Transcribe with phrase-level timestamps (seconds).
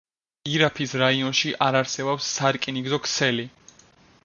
[0.51, 3.49] ირაფის რაიონში არ არსებობს სარკინიგზო ქსელი.